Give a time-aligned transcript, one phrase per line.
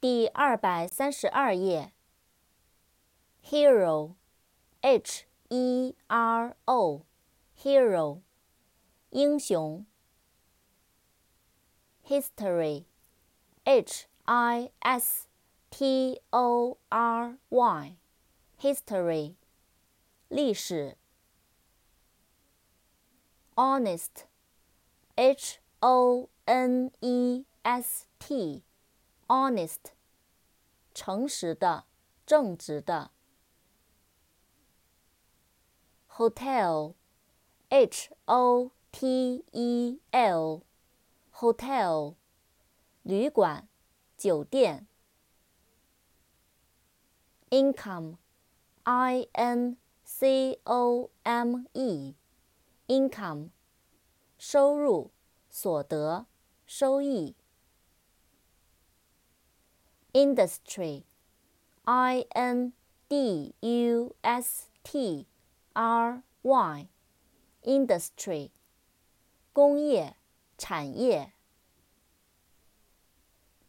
[0.00, 1.92] 第二百三十二页。
[3.42, 8.20] Hero，H E R O，Hero，
[9.10, 9.84] 英雄。
[12.06, 15.26] History，H I S
[15.68, 19.34] T O R Y，History，
[20.28, 20.96] 历史。
[23.56, 29.90] Honest，H O N E S T，Honest，
[30.98, 31.84] 诚实的，
[32.26, 33.12] 正直的。
[36.10, 42.16] Hotel，H O T E L，Hotel，
[43.04, 43.68] 旅馆，
[44.16, 44.88] 酒店。
[47.50, 53.50] Income，I N C O M E，Income，
[54.36, 55.12] 收入，
[55.48, 56.26] 所得，
[56.66, 57.36] 收益。
[60.17, 62.73] Industry，I N
[63.09, 65.25] D U S T
[65.73, 68.51] R Y，Industry，
[69.53, 70.15] 工业，
[70.57, 71.33] 产业。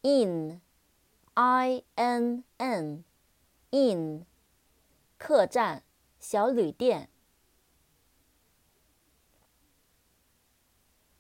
[0.03, 4.27] Inn，I N N，Inn，
[5.17, 5.83] 客栈，
[6.21, 7.09] 小旅店。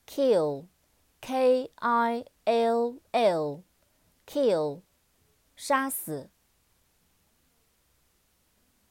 [0.06, 4.83] Kill，K I L L，Kill，
[5.59, 6.29] 杀死。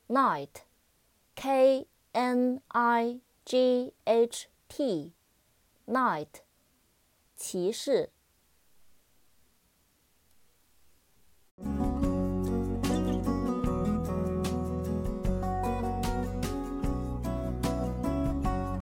[0.06, 6.42] Night，K N I G H T，Night，
[7.34, 8.12] 骑士。